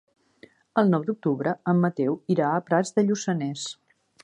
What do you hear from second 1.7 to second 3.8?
en Mateu irà a Prats de Lluçanès.